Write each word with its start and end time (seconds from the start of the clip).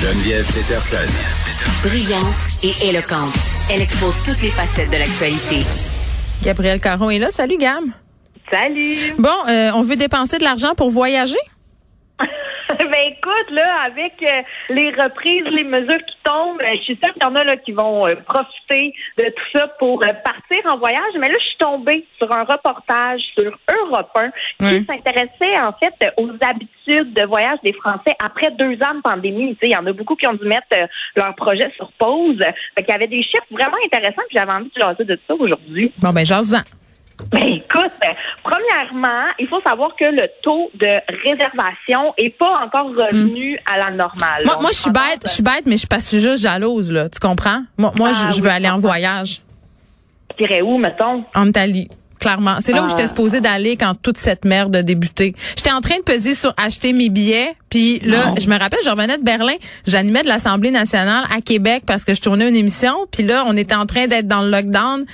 Geneviève 0.00 0.46
Peterson. 0.54 0.96
Brillante 1.82 2.22
et 2.62 2.88
éloquente, 2.88 3.34
elle 3.68 3.80
expose 3.80 4.22
toutes 4.22 4.40
les 4.42 4.50
facettes 4.50 4.90
de 4.90 4.96
l'actualité. 4.96 5.66
Gabriel 6.44 6.80
Caron 6.80 7.10
est 7.10 7.18
là. 7.18 7.30
Salut, 7.30 7.56
Gam. 7.58 7.92
Salut! 8.48 9.14
Bon, 9.18 9.28
euh, 9.48 9.72
on 9.74 9.82
veut 9.82 9.96
dépenser 9.96 10.38
de 10.38 10.44
l'argent 10.44 10.74
pour 10.76 10.90
voyager? 10.90 11.36
ben 12.90 13.04
écoute, 13.06 13.50
là, 13.50 13.82
avec 13.86 14.14
euh, 14.22 14.42
les 14.70 14.90
reprises, 14.90 15.44
les 15.50 15.64
mesures 15.64 15.98
qui 16.04 16.16
tombent, 16.24 16.60
euh, 16.60 16.76
je 16.78 16.82
suis 16.82 16.98
sûre 17.02 17.12
qu'il 17.14 17.22
y 17.22 17.26
en 17.26 17.34
a 17.36 17.44
là, 17.44 17.56
qui 17.56 17.72
vont 17.72 18.06
euh, 18.06 18.14
profiter 18.26 18.94
de 19.18 19.24
tout 19.24 19.58
ça 19.58 19.68
pour 19.78 20.02
euh, 20.02 20.12
partir 20.24 20.58
en 20.70 20.78
voyage. 20.78 21.12
Mais 21.18 21.28
là, 21.28 21.34
je 21.38 21.44
suis 21.48 21.58
tombée 21.58 22.04
sur 22.20 22.30
un 22.32 22.44
reportage 22.44 23.20
sur 23.38 23.50
Europe 23.72 24.10
1 24.14 24.30
qui 24.30 24.32
Oui. 24.60 24.84
s'intéressait 24.86 25.58
en 25.60 25.72
fait 25.72 26.12
aux 26.16 26.30
habitudes 26.40 27.12
de 27.14 27.24
voyage 27.26 27.58
des 27.64 27.72
Français 27.74 28.14
après 28.24 28.50
deux 28.52 28.74
ans 28.84 28.94
de 28.94 29.00
pandémie. 29.02 29.54
Tu 29.56 29.60
sais, 29.60 29.66
Il 29.68 29.72
y 29.72 29.76
en 29.76 29.86
a 29.86 29.92
beaucoup 29.92 30.16
qui 30.16 30.26
ont 30.26 30.34
dû 30.34 30.46
mettre 30.46 30.66
euh, 30.74 30.86
leur 31.16 31.34
projet 31.34 31.70
sur 31.76 31.90
pause. 31.98 32.38
Fait 32.74 32.82
qu'il 32.84 32.88
y 32.92 32.94
avait 32.96 33.06
des 33.08 33.22
chiffres 33.22 33.46
vraiment 33.50 33.76
intéressants, 33.84 34.22
puis 34.28 34.36
j'avais 34.38 34.52
envie 34.52 34.70
de 34.74 34.80
jaser 34.80 35.04
de 35.04 35.18
ça 35.26 35.34
aujourd'hui. 35.34 35.92
Bon, 35.98 36.10
ben, 36.10 36.24
j'ose-en. 36.24 36.60
Ben 37.32 37.42
écoute, 37.44 37.92
euh, 38.04 38.12
premièrement, 38.44 39.24
il 39.38 39.48
faut 39.48 39.60
savoir 39.62 39.90
que 39.96 40.04
le 40.04 40.28
taux 40.42 40.70
de 40.74 40.86
réservation 41.24 42.14
est 42.16 42.30
pas 42.30 42.60
encore 42.64 42.86
revenu 42.88 43.58
à 43.70 43.76
la 43.78 43.90
normale. 43.90 44.44
Moi, 44.44 44.58
moi 44.60 44.70
je 44.72 44.78
suis 44.78 44.90
bête, 44.90 45.20
je 45.26 45.30
suis 45.32 45.42
bête, 45.42 45.62
mais 45.66 45.72
je 45.72 45.78
suis 45.78 45.88
pas 45.88 45.98
juste 45.98 46.42
jalouse, 46.42 46.92
là. 46.92 47.08
Tu 47.08 47.18
comprends? 47.18 47.62
Moi, 47.76 47.92
moi 47.96 48.10
Ah, 48.12 48.14
je, 48.14 48.30
je 48.30 48.36
oui, 48.36 48.42
veux 48.42 48.50
aller 48.50 48.68
en 48.70 48.78
voyage. 48.78 49.40
Tu 50.36 50.44
irais 50.44 50.62
où, 50.62 50.78
mettons? 50.78 51.24
En 51.34 51.46
Italie. 51.48 51.88
Clairement. 52.20 52.56
C'est 52.60 52.72
là 52.72 52.82
où 52.82 52.86
Ah. 52.86 52.88
j'étais 52.90 53.06
supposée 53.08 53.40
d'aller 53.40 53.76
quand 53.76 53.94
toute 53.94 54.18
cette 54.18 54.44
merde 54.44 54.74
a 54.76 54.82
débuté. 54.82 55.34
J'étais 55.56 55.70
en 55.72 55.80
train 55.80 55.96
de 55.98 56.02
peser 56.02 56.34
sur 56.34 56.52
acheter 56.56 56.92
mes 56.92 57.08
billets, 57.10 57.54
puis 57.70 58.00
là, 58.00 58.26
Non. 58.26 58.34
je 58.40 58.48
me 58.48 58.58
rappelle, 58.58 58.80
je 58.84 58.90
revenais 58.90 59.18
de 59.18 59.22
Berlin, 59.22 59.54
j'animais 59.86 60.22
de 60.22 60.28
l'Assemblée 60.28 60.70
nationale 60.70 61.24
à 61.34 61.40
Québec 61.40 61.82
parce 61.86 62.04
que 62.04 62.14
je 62.14 62.20
tournais 62.20 62.48
une 62.48 62.56
émission, 62.56 63.06
puis 63.12 63.22
là, 63.22 63.44
on 63.46 63.56
était 63.56 63.74
en 63.74 63.86
train 63.86 64.06
d'être 64.06 64.26
dans 64.26 64.42
le 64.42 64.50
lockdown, 64.50 65.04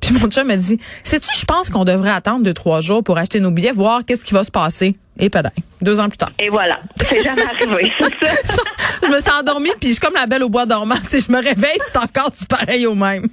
puis 0.00 0.14
mon 0.14 0.28
chum 0.28 0.46
me 0.48 0.56
dit, 0.56 0.78
sais-tu, 1.02 1.28
je 1.38 1.44
pense 1.44 1.70
qu'on 1.70 1.84
devrait 1.84 2.10
attendre 2.10 2.44
deux, 2.44 2.54
trois 2.54 2.80
jours 2.80 3.02
pour 3.04 3.18
acheter 3.18 3.40
nos 3.40 3.50
billets, 3.50 3.72
voir 3.72 4.04
qu'est-ce 4.06 4.24
qui 4.24 4.32
va 4.34 4.44
se 4.44 4.50
passer. 4.50 4.96
Et 5.18 5.30
pas 5.30 5.42
Deux 5.80 6.00
ans 6.00 6.08
plus 6.08 6.16
tard. 6.18 6.32
Et 6.40 6.48
voilà. 6.48 6.80
C'est 6.96 7.22
jamais 7.22 7.42
arrivé, 7.44 7.92
c'est 8.20 8.52
ça? 8.52 8.62
je 9.02 9.08
me 9.14 9.20
suis 9.20 9.30
endormie, 9.30 9.70
puis 9.78 9.88
je 9.90 9.92
suis 9.94 10.00
comme 10.00 10.14
la 10.14 10.26
belle 10.26 10.42
au 10.42 10.48
bois 10.48 10.66
dormant. 10.66 10.96
Tu 11.08 11.20
sais, 11.20 11.26
je 11.28 11.30
me 11.30 11.38
réveille, 11.42 11.78
c'est 11.84 11.98
encore 11.98 12.30
du 12.32 12.44
pareil 12.46 12.84
au 12.86 12.94
même. 12.96 13.28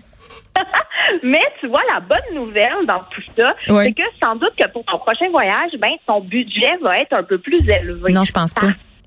Mais 1.23 1.41
tu 1.59 1.67
vois, 1.67 1.81
la 1.93 1.99
bonne 1.99 2.35
nouvelle 2.35 2.85
dans 2.87 2.99
tout 3.11 3.21
ça, 3.37 3.53
Oui. 3.69 3.85
c'est 3.85 3.93
que 3.93 4.03
sans 4.23 4.35
doute 4.35 4.53
que 4.57 4.67
pour 4.69 4.83
ton 4.85 4.97
prochain 4.99 5.29
voyage, 5.29 5.71
ben 5.79 5.91
ton 6.07 6.21
budget 6.21 6.77
va 6.81 6.99
être 6.99 7.17
un 7.17 7.23
peu 7.23 7.37
plus 7.37 7.59
élevé. 7.69 8.13
Non, 8.13 8.23
je 8.23 8.31
pense 8.31 8.53
pas. 8.53 8.61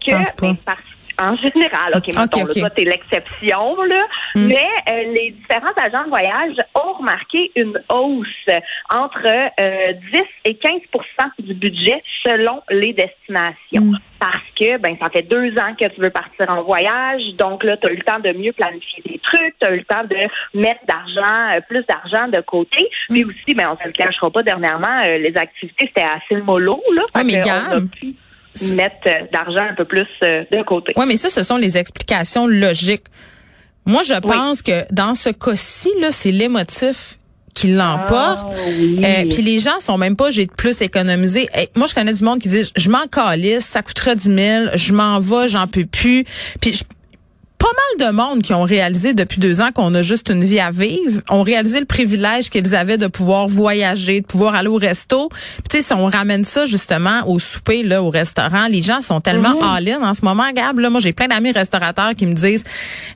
Que, 0.04 0.10
Je 0.10 0.16
pense 0.16 0.31
pas. 0.32 0.47
ben, 0.48 0.56
parce- 0.65 0.78
en 1.21 1.37
général, 1.37 1.95
OK, 1.97 2.07
mettons, 2.09 2.45
là, 2.45 2.55
toi, 2.55 2.71
t'es 2.71 2.85
l'exception, 2.85 3.83
là. 3.83 4.07
Mm. 4.35 4.47
Mais 4.47 4.69
euh, 4.89 5.13
les 5.15 5.31
différents 5.31 5.75
agents 5.81 6.05
de 6.05 6.09
voyage 6.09 6.57
ont 6.75 6.95
remarqué 6.95 7.53
une 7.57 7.81
hausse 7.89 8.57
entre 8.91 9.27
euh, 9.61 9.93
10 10.13 10.23
et 10.45 10.55
15% 10.55 10.81
du 11.39 11.55
budget 11.55 12.03
selon 12.25 12.63
les 12.71 12.93
destinations. 12.93 13.93
Mm. 13.93 13.99
Parce 14.19 14.45
que, 14.59 14.79
ben, 14.79 14.97
ça 15.03 15.11
fait 15.11 15.23
deux 15.23 15.53
ans 15.59 15.75
que 15.79 15.87
tu 15.87 16.01
veux 16.01 16.11
partir 16.11 16.49
en 16.49 16.63
voyage. 16.63 17.23
Donc, 17.37 17.63
là, 17.63 17.77
tu 17.77 17.87
as 17.87 17.93
eu 17.93 17.97
le 17.97 18.03
temps 18.03 18.21
de 18.21 18.33
mieux 18.33 18.53
planifier 18.53 19.03
tes 19.03 19.21
trucs. 19.23 19.55
Tu 19.61 19.67
as 19.67 19.73
eu 19.73 19.79
le 19.79 19.85
temps 19.85 20.05
de 20.05 20.59
mettre 20.59 20.81
d'argent, 20.87 21.57
euh, 21.57 21.61
plus 21.69 21.85
d'argent 21.87 22.29
de 22.29 22.41
côté. 22.41 22.89
Puis 23.11 23.25
aussi, 23.25 23.55
ben, 23.55 23.69
on 23.73 23.83
se 23.83 23.87
le 23.87 23.93
cachera 23.93 24.31
pas 24.31 24.43
dernièrement, 24.43 25.01
euh, 25.05 25.19
les 25.19 25.37
activités, 25.37 25.87
c'était 25.87 26.03
assez 26.03 26.41
mollo, 26.43 26.83
là. 26.95 27.03
Fait 27.15 27.25
mais 27.25 27.43
mettre 28.75 28.97
euh, 29.06 29.26
d'argent 29.32 29.66
un 29.70 29.75
peu 29.75 29.84
plus 29.84 30.06
euh, 30.22 30.44
de 30.50 30.62
côté. 30.62 30.92
Oui, 30.97 31.04
mais 31.06 31.16
ça, 31.16 31.31
ce 31.31 31.42
sont 31.42 31.56
les 31.56 31.76
explications 31.76 32.47
logiques. 32.47 33.04
Moi, 33.87 34.03
je 34.03 34.15
pense 34.15 34.62
que 34.62 34.91
dans 34.92 35.15
ce 35.15 35.31
cas-ci, 35.31 35.91
c'est 36.10 36.31
l'émotif 36.31 37.19
qui 37.54 37.69
l'emporte. 37.69 38.48
Ah, 38.50 38.54
oui. 38.66 39.00
Euh, 39.04 39.25
Puis 39.31 39.42
les 39.42 39.59
gens 39.59 39.78
sont 39.78 39.97
même 39.97 40.16
pas, 40.16 40.31
j'ai 40.31 40.47
plus 40.47 40.81
économisé. 40.81 41.48
Hey, 41.53 41.69
moi, 41.76 41.87
je 41.87 41.94
connais 41.94 42.12
du 42.12 42.25
monde 42.25 42.41
qui 42.41 42.48
dit, 42.48 42.62
je 42.76 42.91
m'en 42.91 43.06
calisse, 43.06 43.65
ça 43.65 43.82
coûtera 43.82 44.15
10 44.15 44.34
000, 44.34 44.65
je 44.75 44.92
m'en 44.92 45.21
vais, 45.21 45.48
j'en 45.48 45.66
peux 45.66 45.86
plus. 45.86 46.25
Puis 46.60 46.81
pas 47.65 47.71
mal 47.99 48.11
de 48.11 48.15
monde 48.15 48.43
qui 48.43 48.53
ont 48.53 48.65
réalisé 48.65 49.15
depuis 49.15 49.41
deux 49.41 49.63
ans 49.63 49.71
qu'on 49.73 49.95
a 49.95 50.03
juste 50.03 50.29
une 50.29 50.45
vie 50.45 50.61
à 50.61 50.71
vivre, 50.71 51.23
ont 51.31 51.43
réalisé 51.43 51.81
le 51.81 51.87
privilège 51.87 52.51
qu'ils 52.51 52.75
avaient 52.75 52.99
de 52.99 53.07
pouvoir 53.07 53.49
voyager, 53.49 54.21
de 54.21 54.27
pouvoir 54.27 54.55
aller 54.55 54.69
au 54.69 54.77
resto. 54.77 55.31
Puis 55.31 55.63
tu 55.71 55.77
sais, 55.79 55.83
si 55.83 55.93
on 55.95 56.05
ramène 56.05 56.45
ça 56.45 56.67
justement 56.67 57.27
au 57.27 57.39
souper, 57.39 57.83
là, 57.83 58.03
au 58.03 58.11
restaurant, 58.11 58.67
les 58.69 58.83
gens 58.83 59.01
sont 59.01 59.23
tellement 59.23 59.59
all-in 59.63 60.03
en 60.03 60.13
ce 60.13 60.27
moment, 60.27 60.53
Gab. 60.53 60.79
Là, 60.79 60.91
moi, 60.91 61.01
j'ai 61.01 61.15
plein 61.15 61.27
d'amis 61.27 61.53
restaurateurs 61.53 62.13
qui 62.15 62.27
me 62.27 62.35
disent, 62.35 62.65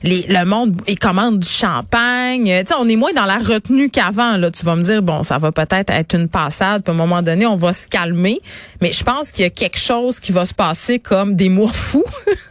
les, 0.01 0.25
le 0.27 0.43
monde, 0.45 0.75
ils 0.87 0.97
commandent 0.97 1.37
du 1.37 1.47
champagne. 1.47 2.45
Tu 2.45 2.69
sais, 2.69 2.73
on 2.79 2.89
est 2.89 2.95
moins 2.95 3.13
dans 3.13 3.25
la 3.25 3.37
retenue 3.37 3.91
qu'avant. 3.91 4.35
Là, 4.35 4.49
tu 4.49 4.65
vas 4.65 4.75
me 4.75 4.81
dire, 4.81 5.03
bon, 5.03 5.21
ça 5.21 5.37
va 5.37 5.51
peut-être 5.51 5.91
être 5.91 6.15
une 6.15 6.27
passade, 6.27 6.81
puis 6.81 6.91
à 6.91 6.95
un 6.95 6.97
moment 6.97 7.21
donné, 7.21 7.45
on 7.45 7.55
va 7.55 7.71
se 7.71 7.87
calmer. 7.87 8.41
Mais 8.81 8.93
je 8.93 9.03
pense 9.03 9.31
qu'il 9.31 9.43
y 9.43 9.47
a 9.47 9.51
quelque 9.51 9.77
chose 9.77 10.19
qui 10.19 10.31
va 10.31 10.47
se 10.47 10.55
passer 10.55 10.97
comme 10.97 11.35
des 11.35 11.49
mois 11.49 11.71
fous, 11.71 12.05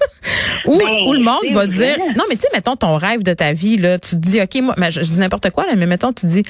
où, 0.67 0.79
Ben, 0.79 0.87
où 1.07 1.13
le 1.13 1.21
monde 1.21 1.39
va 1.53 1.67
vrai. 1.67 1.88
Dire, 1.97 1.99
non, 2.17 2.25
mais 2.29 2.37
tu 2.37 2.43
sais, 2.43 2.49
mettons 2.55 2.77
ton 2.77 2.97
rêve 2.97 3.23
de 3.23 3.33
ta 3.35 3.53
vie, 3.53 3.77
là, 3.77 3.99
tu 3.99 4.11
te 4.11 4.17
dis, 4.17 4.41
OK, 4.41 4.55
moi, 4.63 4.75
mais 4.77 4.91
je, 4.91 5.01
je 5.03 5.11
dis 5.11 5.21
n'importe 5.21 5.51
quoi, 5.51 5.67
là, 5.67 5.73
mais 5.77 5.87
mettons, 5.87 6.13
tu 6.13 6.27
dis, 6.27 6.43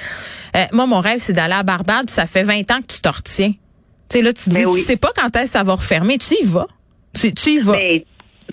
euh, 0.57 0.65
moi, 0.73 0.87
mon 0.87 1.01
rêve, 1.01 1.19
c'est 1.19 1.33
d'aller 1.33 1.55
à 1.55 1.63
Barbade, 1.63 2.07
puis 2.07 2.15
ça 2.15 2.27
fait 2.27 2.43
20 2.43 2.71
ans 2.71 2.81
que 2.81 2.93
tu 2.93 3.01
te 3.01 3.09
retiens. 3.09 3.51
Tu 3.53 3.57
sais, 4.19 4.23
là, 4.23 4.33
tu 4.33 4.45
te 4.45 4.51
dis, 4.51 4.65
oui. 4.67 4.79
tu 4.79 4.85
sais 4.85 4.97
pas 4.97 5.11
quand 5.15 5.35
est-ce 5.37 5.45
que 5.45 5.51
ça 5.59 5.63
va 5.65 5.75
refermer, 5.75 6.19
tu 6.19 6.35
y 6.35 6.45
vas. 6.47 6.67
Tu, 7.15 7.33
tu 7.35 7.51
y 7.51 7.59
vas. 7.59 7.73
Mais 7.77 8.05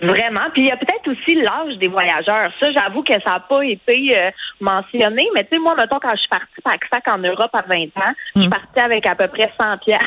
vraiment. 0.02 0.40
Puis 0.52 0.62
il 0.62 0.68
y 0.68 0.70
a 0.70 0.76
peut-être 0.76 1.08
aussi 1.10 1.34
l'âge 1.36 1.78
des 1.78 1.88
voyageurs. 1.88 2.50
Ça, 2.60 2.68
j'avoue 2.72 3.02
que 3.02 3.14
ça 3.24 3.30
n'a 3.32 3.40
pas 3.40 3.62
été 3.64 4.18
euh, 4.18 4.30
mentionné. 4.60 5.26
Mais 5.34 5.44
tu 5.44 5.50
sais, 5.52 5.58
moi, 5.58 5.74
mettons, 5.78 5.98
quand 5.98 6.10
je 6.12 6.18
suis 6.18 6.28
partie 6.28 6.60
par 6.62 6.74
sac 6.92 7.02
en 7.08 7.18
Europe 7.18 7.50
à 7.54 7.62
20 7.62 7.74
ans, 7.96 8.12
je 8.34 8.40
Hmm. 8.40 8.42
suis 8.42 8.50
partie 8.50 8.80
avec 8.80 9.06
à 9.06 9.14
peu 9.14 9.28
près 9.28 9.50
100 9.58 9.78
pièces. 9.78 10.00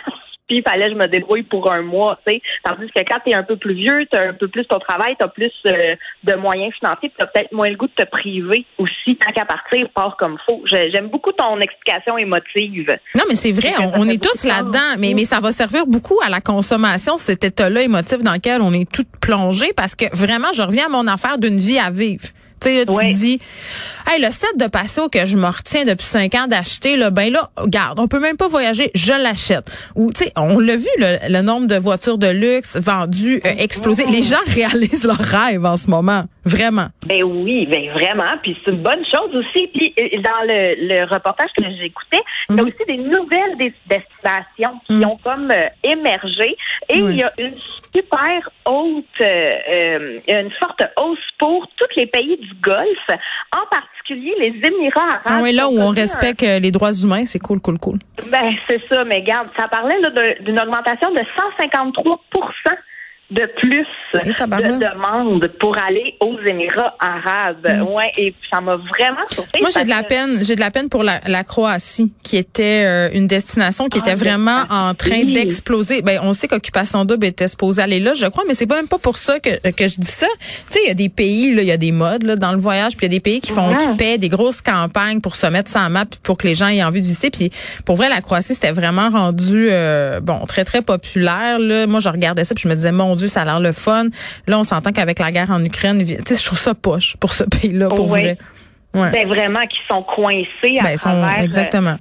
Puis 0.49 0.57
il 0.57 0.63
fallait 0.63 0.87
que 0.87 0.93
je 0.93 0.97
me 0.97 1.07
débrouille 1.07 1.43
pour 1.43 1.71
un 1.71 1.81
mois, 1.83 2.19
tu 2.27 2.33
sais. 2.33 2.41
Tandis 2.65 2.87
que 2.91 2.99
quand 3.01 3.19
tu 3.23 3.31
es 3.31 3.35
un 3.35 3.43
peu 3.43 3.55
plus 3.55 3.75
vieux, 3.75 4.05
tu 4.11 4.17
as 4.17 4.29
un 4.29 4.33
peu 4.33 4.47
plus 4.47 4.65
ton 4.65 4.79
travail, 4.79 5.15
tu 5.17 5.23
as 5.23 5.29
plus 5.29 5.51
euh, 5.67 5.95
de 6.23 6.33
moyens 6.33 6.73
financiers, 6.79 7.11
tu 7.17 7.23
as 7.23 7.27
peut-être 7.27 7.51
moins 7.53 7.69
le 7.69 7.75
goût 7.75 7.87
de 7.87 8.03
te 8.03 8.09
priver 8.09 8.65
aussi. 8.79 9.15
Tant 9.15 9.31
qu'à 9.31 9.45
partir, 9.45 9.87
part 9.95 10.17
comme 10.17 10.37
faut. 10.45 10.61
Je- 10.65 10.89
J'aime 10.91 11.07
beaucoup 11.09 11.31
ton 11.31 11.59
explication 11.59 12.17
émotive. 12.17 12.97
Non, 13.15 13.23
mais 13.29 13.35
c'est 13.35 13.51
vrai, 13.51 13.73
on, 13.95 14.09
est 14.09 14.21
tous 14.21 14.43
là-dedans, 14.45 14.95
mais, 14.97 15.13
mais 15.15 15.25
ça 15.25 15.39
va 15.39 15.51
servir 15.51 15.85
beaucoup 15.85 16.19
à 16.25 16.29
la 16.29 16.41
consommation, 16.41 17.17
cet 17.17 17.43
état-là 17.43 17.81
émotif 17.83 18.23
dans 18.23 18.33
lequel 18.33 18.61
on 18.61 18.73
est 18.73 18.89
toutes 18.91 19.11
plongées, 19.21 19.71
parce 19.75 19.95
que 19.95 20.05
vraiment, 20.15 20.47
je 20.53 20.63
reviens 20.63 20.87
à 20.87 20.89
mon 20.89 21.05
affaire 21.07 21.37
d'une 21.37 21.59
vie 21.59 21.77
à 21.79 21.91
vivre. 21.91 22.23
Tu 22.61 22.69
sais, 22.69 22.85
tu 22.85 23.13
dis, 23.13 23.39
hey, 24.09 24.21
le 24.21 24.31
set 24.31 24.49
de 24.57 24.67
patio 24.67 25.09
que 25.09 25.25
je 25.25 25.37
me 25.37 25.47
retiens 25.47 25.85
depuis 25.85 26.05
cinq 26.05 26.35
ans 26.35 26.47
d'acheter, 26.47 26.97
là, 26.97 27.09
ben 27.09 27.31
là, 27.31 27.49
regarde, 27.57 27.99
on 27.99 28.07
peut 28.07 28.19
même 28.19 28.37
pas 28.37 28.47
voyager, 28.47 28.91
je 28.95 29.13
l'achète. 29.13 29.69
Ou, 29.95 30.11
tu 30.11 30.25
sais, 30.25 30.31
on 30.35 30.59
l'a 30.59 30.75
vu, 30.75 30.87
le, 30.97 31.17
le 31.31 31.41
nombre 31.41 31.67
de 31.67 31.75
voitures 31.75 32.17
de 32.17 32.27
luxe 32.29 32.77
vendues, 32.77 33.41
euh, 33.45 33.49
exploser. 33.57 34.05
Les 34.07 34.21
gens 34.23 34.37
réalisent 34.47 35.05
leurs 35.05 35.17
rêves 35.17 35.65
en 35.65 35.77
ce 35.77 35.89
moment. 35.89 36.23
Vraiment. 36.45 36.87
Ben 37.05 37.21
oui, 37.23 37.67
ben 37.69 37.91
vraiment. 37.91 38.31
Puis 38.41 38.57
c'est 38.65 38.71
une 38.71 38.81
bonne 38.81 39.03
chose 39.13 39.29
aussi. 39.35 39.67
Puis 39.67 39.93
euh, 39.99 40.21
dans 40.23 40.47
le, 40.47 40.87
le 40.87 41.03
reportage 41.03 41.49
que 41.55 41.63
j'écoutais, 41.63 42.23
il 42.49 42.55
y 42.55 42.59
a 42.59 42.63
aussi 42.63 42.73
des 42.87 42.97
nouvelles 42.97 43.57
des- 43.59 43.73
qui 44.87 44.93
Mm. 44.93 45.05
ont 45.05 45.17
comme 45.23 45.51
euh, 45.51 45.67
émergé 45.83 46.55
et 46.89 47.01
Oui. 47.01 47.13
il 47.13 47.17
y 47.19 47.23
a 47.23 47.31
une 47.37 47.55
super 47.55 48.49
haute, 48.65 49.05
euh, 49.21 49.51
euh, 49.73 50.19
une 50.27 50.51
forte 50.59 50.83
hausse 50.97 51.17
pour 51.37 51.67
tous 51.77 51.87
les 51.95 52.05
pays 52.07 52.37
du 52.37 52.53
Golfe, 52.61 53.09
en 53.55 53.65
particulier 53.69 54.33
les 54.39 54.67
Émirats 54.67 55.01
arabes. 55.01 55.21
Ah 55.25 55.39
oui, 55.41 55.53
là 55.53 55.69
où 55.69 55.77
on 55.79 55.91
un- 55.91 55.93
respecte 55.95 56.41
les 56.41 56.71
droits 56.71 56.91
humains, 56.93 57.25
c'est 57.25 57.39
cool, 57.39 57.59
cool, 57.61 57.77
cool. 57.79 57.99
ben, 58.31 58.53
c'est 58.67 58.81
ça, 58.89 59.03
mais 59.03 59.21
garde, 59.21 59.47
ça 59.55 59.67
parlait 59.67 59.97
d'une 60.41 60.59
augmentation 60.59 61.11
de 61.11 61.21
153 61.37 62.19
de 63.31 63.47
plus 63.57 63.85
Et 64.25 64.29
de 64.29 64.79
demandes 64.79 65.47
pour 65.59 65.77
aller 65.77 66.15
aux 66.19 66.37
Émirats 66.47 66.95
arabes. 66.99 67.67
Mm. 67.67 67.83
Ouais, 67.83 68.11
et 68.17 68.33
ça 68.51 68.59
m'a 68.59 68.75
vraiment 68.75 69.25
surpris. 69.29 69.61
Moi, 69.61 69.69
j'ai 69.71 69.83
de 69.83 69.89
la 69.89 70.01
peine, 70.01 70.43
j'ai 70.43 70.55
de 70.55 70.59
la 70.59 70.71
peine 70.71 70.89
pour 70.89 71.03
la, 71.03 71.21
la 71.27 71.43
Croatie, 71.43 72.11
qui 72.23 72.37
était 72.37 72.85
euh, 72.87 73.09
une 73.13 73.27
destination 73.27 73.87
qui 73.87 73.99
Ah, 73.99 74.07
était 74.07 74.15
vraiment 74.15 74.63
en 74.71 74.95
train 74.95 75.25
d'exploser. 75.25 76.01
Ben, 76.01 76.19
on 76.23 76.33
sait 76.33 76.47
qu'Occupation 76.47 77.05
Double 77.05 77.27
était 77.27 77.47
supposée 77.47 77.83
aller 77.83 77.99
là, 77.99 78.13
je 78.15 78.25
crois, 78.25 78.43
mais 78.47 78.55
c'est 78.55 78.65
pas 78.65 78.77
même 78.77 78.87
pas 78.87 78.97
pour 78.97 79.17
ça 79.17 79.39
que, 79.39 79.71
que 79.71 79.87
je 79.87 79.99
dis 79.99 80.07
ça. 80.07 80.27
Tu 80.39 80.73
sais, 80.73 80.79
il 80.85 80.87
y 80.87 80.91
a 80.91 80.95
des 80.95 81.09
pays, 81.09 81.53
là, 81.53 81.61
il 81.61 81.67
y 81.67 81.71
a 81.71 81.77
des 81.77 81.91
modes 81.91 82.23
là, 82.23 82.35
dans 82.35 82.51
le 82.51 82.57
voyage, 82.57 82.97
puis 82.97 83.05
il 83.05 83.13
y 83.13 83.15
a 83.15 83.17
des 83.17 83.21
pays 83.21 83.41
qui 83.41 83.51
font, 83.51 83.75
qui 83.75 83.95
paient 83.95 84.17
des 84.17 84.29
grosses 84.29 84.61
campagnes 84.61 85.21
pour 85.21 85.35
se 85.35 85.45
mettre 85.45 85.71
la 85.75 85.89
map, 85.89 86.05
pour 86.23 86.37
que 86.37 86.47
les 86.47 86.55
gens 86.55 86.67
aient 86.67 86.83
envie 86.83 87.01
de 87.01 87.05
visiter. 87.05 87.29
Puis 87.29 87.51
pour 87.85 87.95
vrai, 87.95 88.09
la 88.09 88.21
Croatie, 88.21 88.55
c'était 88.55 88.71
vraiment 88.71 89.09
rendu, 89.09 89.67
euh, 89.69 90.19
bon, 90.19 90.45
très 90.47 90.65
très 90.65 90.81
populaire. 90.81 91.59
Là, 91.59 91.85
moi, 91.85 91.99
je 91.99 92.09
regardais 92.09 92.43
ça, 92.43 92.55
puis 92.55 92.63
je 92.63 92.69
me 92.69 92.75
disais, 92.75 92.91
mon 92.91 93.15
Dieu, 93.19 93.27
ça 93.27 93.41
a 93.41 93.45
l'air 93.45 93.59
le 93.59 93.71
fun. 93.71 94.05
Là, 94.47 94.59
on 94.59 94.63
s'entend 94.63 94.91
qu'avec 94.91 95.19
la 95.19 95.31
guerre 95.31 95.51
en 95.51 95.63
Ukraine, 95.63 96.03
tu 96.05 96.15
sais, 96.25 96.35
je 96.41 96.45
trouve 96.45 96.57
ça 96.59 96.73
poche 96.73 97.15
pour 97.17 97.31
ce 97.33 97.43
pays-là, 97.61 97.87
pour 97.89 98.11
Ouais. 98.11 98.21
vrai. 98.21 98.37
Ouais. 98.95 99.11
Ben, 99.11 99.27
vraiment, 99.27 99.61
qui 99.67 99.77
sont 99.89 100.01
coincés 100.03 100.77
à 100.79 100.83
Ben, 100.83 100.91
ils 100.93 100.97
sont- 100.99 101.09
travers... 101.09 101.39
euh, 101.39 101.43
exactement. 101.43 101.97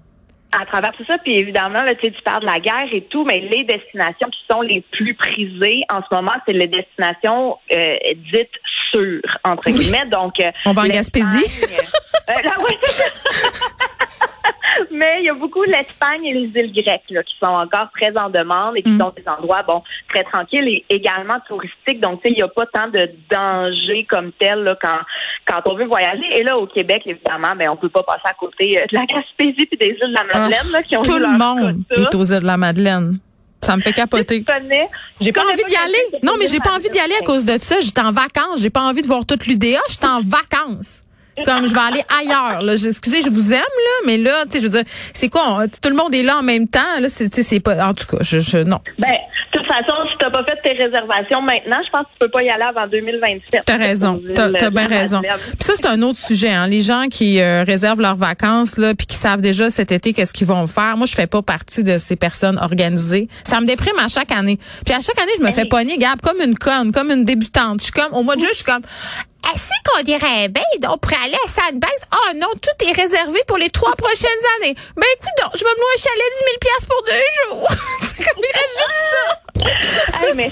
à 0.58 0.64
travers 0.64 0.92
tout 0.92 1.04
ça, 1.06 1.18
puis 1.18 1.36
évidemment, 1.36 1.82
là, 1.82 1.94
tu 1.94 2.10
parles 2.24 2.40
de 2.40 2.46
la 2.46 2.58
guerre 2.58 2.88
et 2.92 3.02
tout, 3.10 3.24
mais 3.26 3.40
les 3.40 3.64
destinations 3.64 4.28
qui 4.30 4.40
sont 4.50 4.62
les 4.62 4.82
plus 4.92 5.14
prisées 5.14 5.82
en 5.92 6.00
ce 6.00 6.14
moment, 6.14 6.32
c'est 6.46 6.54
les 6.54 6.66
destinations 6.68 7.58
euh, 7.70 7.96
dites 8.32 8.48
sûres, 8.90 9.20
entre 9.44 9.68
guillemets. 9.68 10.06
Donc, 10.10 10.40
euh, 10.40 10.50
On 10.64 10.72
va 10.72 10.82
en 10.82 10.86
Gaspésie. 10.86 11.44
là. 12.26 12.34
mais 14.90 15.16
il 15.20 15.24
y 15.26 15.28
a 15.30 15.34
beaucoup 15.34 15.62
l'Espagne 15.64 16.24
et 16.24 16.32
les 16.34 16.60
îles 16.60 16.72
grecques 16.72 17.10
là, 17.10 17.22
qui 17.22 17.34
sont 17.42 17.50
encore 17.52 17.88
très 17.98 18.16
en 18.18 18.30
demande 18.30 18.76
et 18.76 18.82
qui 18.82 18.90
Mm. 18.90 19.00
sont 19.00 19.12
des 19.16 19.24
endroits 19.28 19.62
bon 19.62 19.82
très 20.12 20.24
tranquilles 20.24 20.68
et 20.68 20.84
également 20.90 21.38
touristiques. 21.46 22.00
Donc, 22.00 22.20
il 22.24 22.34
n'y 22.34 22.42
a 22.42 22.48
pas 22.48 22.66
tant 22.66 22.88
de 22.88 23.08
danger 23.30 24.04
comme 24.08 24.32
tel 24.32 24.62
là, 24.64 24.76
quand 24.80 24.98
quand 25.46 25.62
on 25.66 25.74
veut 25.76 25.86
voyager. 25.86 26.24
Et 26.36 26.42
là, 26.42 26.58
au 26.58 26.66
Québec, 26.66 27.02
évidemment, 27.06 27.54
ben 27.56 27.70
on 27.70 27.76
peut 27.76 27.88
pas 27.88 28.02
passer 28.02 28.22
à 28.26 28.34
côté 28.34 28.78
euh, 28.78 28.84
de 28.92 28.96
la 28.98 29.06
Gaspésie 29.06 29.66
puis 29.66 29.78
des 29.78 29.86
îles 29.86 30.08
de 30.08 30.14
la 30.14 30.24
Madeleine 30.24 30.72
là, 30.72 30.82
qui 30.82 30.96
ont 30.96 31.02
Ah, 31.02 31.08
Tout 31.08 31.18
le 31.18 31.38
monde 31.38 31.78
est 31.90 32.14
aux 32.14 32.24
îles 32.24 32.40
de 32.40 32.46
la 32.46 32.56
Madeleine. 32.56 33.18
Ça 33.60 33.76
me 33.76 33.82
fait 33.82 33.92
capoter. 33.92 34.44
J'ai 35.20 35.32
pas 35.32 35.42
envie 35.42 35.64
d'y 35.64 35.76
aller. 35.76 35.98
Non, 36.22 36.34
mais 36.38 36.46
j'ai 36.46 36.60
pas 36.60 36.74
envie 36.76 36.88
d'y 36.90 36.98
aller 37.00 37.14
à 37.20 37.24
cause 37.24 37.44
de 37.44 37.58
ça. 37.60 37.80
J'étais 37.80 38.00
en 38.00 38.12
vacances. 38.12 38.60
J'ai 38.60 38.70
pas 38.70 38.82
envie 38.82 39.02
de 39.02 39.06
voir 39.06 39.26
toute 39.26 39.46
l'UDA. 39.46 39.80
J'étais 39.88 40.06
en 40.06 40.20
vacances. 40.20 41.02
Comme 41.44 41.66
je 41.66 41.72
vais 41.74 41.80
aller 41.80 42.02
ailleurs. 42.20 42.62
Là. 42.62 42.76
Je- 42.76 42.88
Excusez, 42.88 43.22
je 43.22 43.30
vous 43.30 43.52
aime, 43.52 43.58
là, 43.60 44.06
mais 44.06 44.18
là, 44.18 44.44
tu 44.44 44.52
sais, 44.52 44.58
je 44.58 44.64
veux 44.64 44.70
dire, 44.82 44.82
c'est 45.12 45.28
quoi? 45.28 45.42
on- 45.62 45.68
tout 45.68 45.88
le 45.88 45.94
monde 45.94 46.14
est 46.14 46.22
là 46.22 46.38
en 46.38 46.42
même 46.42 46.66
temps. 46.68 46.80
Là, 47.00 47.08
c'est, 47.08 47.28
tu 47.28 47.36
sais, 47.36 47.48
c'est 47.48 47.60
pas. 47.60 47.86
En 47.86 47.94
tout 47.94 48.06
cas, 48.06 48.18
je, 48.22 48.40
je 48.40 48.58
non. 48.58 48.78
Ben, 48.98 49.08
de 49.08 49.58
toute 49.58 49.66
façon, 49.66 49.94
si 50.10 50.16
t'as 50.18 50.30
pas 50.30 50.44
fait 50.44 50.58
tes 50.62 50.72
réservations 50.82 51.40
maintenant, 51.42 51.78
je 51.84 51.90
pense 51.90 52.02
que 52.04 52.12
tu 52.12 52.18
peux 52.20 52.30
pas 52.30 52.42
y 52.42 52.48
aller 52.50 52.64
avant 52.64 52.86
2027. 52.86 53.62
T'as 53.66 53.76
raison. 53.76 54.20
T'as, 54.34 54.50
t'as 54.52 54.70
bien 54.70 54.86
raison. 54.86 55.20
Puis 55.22 55.56
ça, 55.60 55.72
c'est 55.76 55.86
un 55.86 56.02
autre 56.02 56.18
sujet. 56.18 56.50
Hein. 56.50 56.66
Les 56.66 56.80
gens 56.80 57.06
qui 57.10 57.40
euh, 57.40 57.64
réservent 57.66 58.00
leurs 58.00 58.16
vacances, 58.16 58.76
là, 58.76 58.94
puis 58.94 59.06
qui 59.06 59.16
savent 59.16 59.40
déjà 59.40 59.70
cet 59.70 59.92
été 59.92 60.12
qu'est-ce 60.12 60.32
qu'ils 60.32 60.46
vont 60.46 60.66
faire. 60.66 60.96
Moi, 60.96 61.06
je 61.06 61.14
fais 61.14 61.26
pas 61.26 61.42
partie 61.42 61.84
de 61.84 61.98
ces 61.98 62.16
personnes 62.16 62.58
organisées. 62.58 63.28
Ça 63.44 63.60
me 63.60 63.66
déprime 63.66 63.98
à 63.98 64.08
chaque 64.08 64.32
année. 64.32 64.58
Puis 64.84 64.94
à 64.94 65.00
chaque 65.00 65.18
année, 65.18 65.32
je 65.38 65.44
me 65.44 65.50
fais 65.52 65.64
pogner, 65.66 65.96
Gab, 65.98 66.20
comme 66.20 66.40
une 66.42 66.56
conne, 66.56 66.92
comme 66.92 67.10
une 67.10 67.24
débutante. 67.24 67.78
Je 67.80 67.84
suis 67.84 67.92
comme, 67.92 68.12
au 68.14 68.22
mois 68.22 68.34
de 68.36 68.40
juin, 68.40 68.48
je 68.52 68.56
suis 68.56 68.64
comme, 68.64 68.82
est-ce 69.54 69.70
qu'on 69.84 70.02
dirait 70.02 70.48
bien, 70.48 70.62
on 70.88 70.98
pourrait 70.98 71.16
aller 71.24 71.38
à 71.44 71.48
Sandbanks? 71.48 72.04
Oh 72.12 72.32
non, 72.36 72.48
tout 72.60 72.86
est 72.86 72.92
réservé 72.92 73.40
pour 73.46 73.56
les 73.56 73.70
trois 73.70 73.94
prochaines 73.96 74.28
années. 74.58 74.74
Ben 74.96 75.06
écoute, 75.14 75.32
donc, 75.42 75.52
je 75.54 75.64
vais 75.64 75.70
me 75.70 75.76
louer 75.76 75.94
un 75.94 76.02
chalet 76.02 76.30
10 76.32 76.44
000 76.44 76.58
piastres 76.60 76.88
pour 76.88 77.02
deux 77.04 77.26
jours. 77.40 77.68
c'est 78.02 78.24
comme, 78.24 78.42
juste 78.42 79.02
ça. 79.12 80.26
Hey, 80.26 80.34
mais 80.36 80.48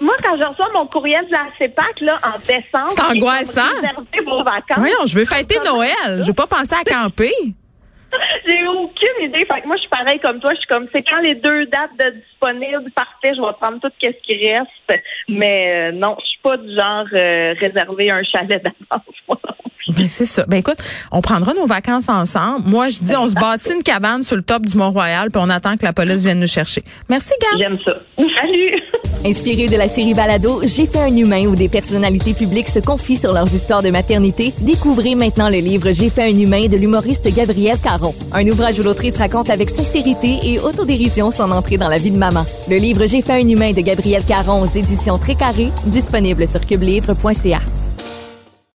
Moi, 0.00 0.14
quand 0.22 0.38
je 0.38 0.44
reçois 0.44 0.68
mon 0.72 0.86
courriel 0.86 1.26
de 1.26 1.32
la 1.32 1.46
CEPAC, 1.58 2.00
là, 2.00 2.20
en 2.22 2.38
décembre. 2.40 2.92
C'est 2.96 3.16
angoissant. 3.16 3.74
vos 4.24 4.44
vacances. 4.44 4.78
Voyons, 4.78 5.06
je 5.06 5.18
veux 5.18 5.24
fêter 5.24 5.58
Noël. 5.64 6.22
Je 6.22 6.26
veux 6.26 6.34
pas 6.34 6.46
penser 6.46 6.74
à 6.74 6.84
camper. 6.84 7.32
J'ai 8.46 8.66
aucune 8.66 9.24
idée. 9.24 9.46
Fait 9.50 9.60
que 9.60 9.66
moi, 9.66 9.76
je 9.76 9.82
suis 9.82 9.90
pareil 9.90 10.18
comme 10.20 10.40
toi. 10.40 10.52
Je 10.52 10.58
suis 10.58 10.68
comme, 10.68 10.86
c'est 10.94 11.02
quand 11.02 11.20
les 11.20 11.34
deux 11.34 11.66
dates 11.66 11.96
de 11.98 12.20
disponibles, 12.20 12.90
parfait, 12.92 13.34
je 13.34 13.40
vais 13.40 13.52
prendre 13.60 13.80
tout 13.80 13.90
ce 14.00 14.08
qui 14.08 14.48
reste. 14.48 15.02
Mais 15.28 15.90
euh, 15.90 15.92
non, 15.92 16.16
je 16.20 16.26
suis 16.26 16.40
pas 16.42 16.56
du 16.56 16.74
genre 16.74 17.06
euh, 17.12 17.54
réserver 17.60 18.10
un 18.10 18.22
chalet 18.22 18.62
d'avance. 18.62 19.04
Ben, 19.96 20.08
c'est 20.08 20.24
ça. 20.24 20.44
Ben 20.48 20.56
écoute, 20.56 20.78
on 21.12 21.20
prendra 21.20 21.54
nos 21.54 21.66
vacances 21.66 22.08
ensemble. 22.08 22.68
Moi, 22.68 22.88
je 22.88 23.02
dis, 23.02 23.16
on 23.16 23.28
se 23.28 23.34
bâtit 23.34 23.72
une 23.72 23.84
cabane 23.84 24.22
sur 24.24 24.36
le 24.36 24.42
top 24.42 24.62
du 24.62 24.76
Mont-Royal, 24.76 25.30
puis 25.30 25.40
on 25.42 25.48
attend 25.48 25.76
que 25.76 25.84
la 25.84 25.92
police 25.92 26.24
vienne 26.24 26.40
nous 26.40 26.48
chercher. 26.48 26.82
Merci, 27.08 27.34
Gab. 27.40 27.60
J'aime 27.60 27.78
ça. 27.84 27.96
Salut! 28.40 28.82
Inspiré 29.24 29.68
de 29.68 29.76
la 29.76 29.88
série 29.88 30.14
Balado, 30.14 30.60
J'ai 30.64 30.86
fait 30.86 31.00
un 31.00 31.16
humain 31.16 31.46
où 31.46 31.56
des 31.56 31.68
personnalités 31.68 32.34
publiques 32.34 32.68
se 32.68 32.78
confient 32.78 33.16
sur 33.16 33.32
leurs 33.32 33.52
histoires 33.52 33.82
de 33.82 33.90
maternité, 33.90 34.52
découvrez 34.60 35.14
maintenant 35.14 35.48
le 35.48 35.58
livre 35.58 35.90
J'ai 35.92 36.10
fait 36.10 36.24
un 36.24 36.38
humain 36.38 36.66
de 36.66 36.76
l'humoriste 36.76 37.28
Gabriel 37.34 37.78
Caron. 37.78 38.14
Un 38.32 38.46
ouvrage 38.48 38.78
où 38.78 38.82
l'autrice 38.82 39.16
raconte 39.16 39.50
avec 39.50 39.70
sincérité 39.70 40.38
et 40.44 40.60
autodérision 40.60 41.30
son 41.30 41.50
entrée 41.50 41.78
dans 41.78 41.88
la 41.88 41.98
vie 41.98 42.10
de 42.10 42.18
maman. 42.18 42.44
Le 42.68 42.76
livre 42.76 43.06
J'ai 43.06 43.22
fait 43.22 43.32
un 43.32 43.48
humain 43.48 43.72
de 43.72 43.80
Gabriel 43.80 44.24
Caron 44.24 44.62
aux 44.62 44.66
éditions 44.66 45.18
Très 45.18 45.34
Carré, 45.34 45.70
disponible 45.86 46.46
sur 46.46 46.64
cubelivre.ca. 46.64 47.60